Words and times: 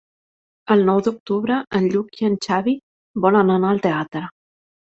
El 0.75 0.79
nou 0.87 1.01
d'octubre 1.07 1.59
en 1.81 1.85
Lluc 1.97 2.17
i 2.23 2.27
en 2.31 2.39
Xavi 2.47 2.75
volen 3.27 3.55
anar 3.59 3.73
al 3.75 3.85
teatre. 3.89 4.27